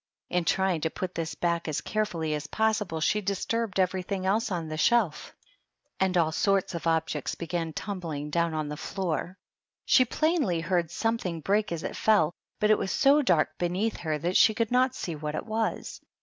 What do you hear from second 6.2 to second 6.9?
THE DUCHESS AND HER HOUSE. 35 sorts of